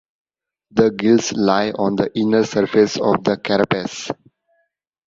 The 0.71 0.89
gills 0.89 1.31
lie 1.31 1.69
on 1.73 1.95
the 1.95 2.09
inner 2.17 2.43
surface 2.43 2.95
of 2.97 3.23
the 3.23 3.37
carapace. 3.37 4.09